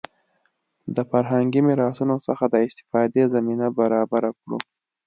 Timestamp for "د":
0.95-0.97, 2.53-2.55